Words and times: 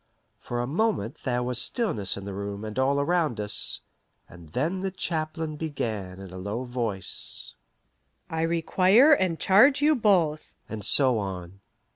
For 0.39 0.61
a 0.61 0.65
moment 0.65 1.19
there 1.25 1.43
was 1.43 1.61
stillness 1.61 2.17
in 2.17 2.25
the 2.25 2.33
room 2.33 2.65
and 2.65 2.79
all 2.79 2.99
around 2.99 3.39
us, 3.39 3.81
and 4.27 4.49
then 4.49 4.79
the 4.79 4.89
chaplain 4.89 5.57
began 5.57 6.19
in 6.19 6.31
a 6.33 6.39
low 6.39 6.63
voice: 6.63 7.53
"I 8.27 8.41
require 8.41 9.13
and 9.13 9.39
charge 9.39 9.79
you 9.79 9.93
both" 9.93 10.55
and 10.67 10.83
so 10.83 11.19
on. 11.19 11.59